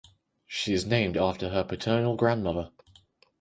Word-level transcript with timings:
She 0.47 0.73
is 0.73 0.83
named 0.83 1.15
after 1.15 1.49
her 1.49 1.63
paternal 1.63 2.15
grandmother. 2.15 2.71